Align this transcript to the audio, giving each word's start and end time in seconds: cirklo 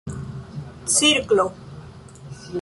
cirklo 0.91 1.45